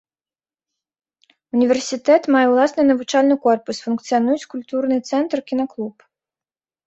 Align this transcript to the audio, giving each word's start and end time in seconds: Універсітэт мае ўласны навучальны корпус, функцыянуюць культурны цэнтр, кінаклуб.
Універсітэт 1.57 2.23
мае 2.35 2.41
ўласны 2.53 2.81
навучальны 2.91 3.35
корпус, 3.45 3.77
функцыянуюць 3.89 4.49
культурны 4.53 4.97
цэнтр, 5.11 5.37
кінаклуб. 5.53 5.95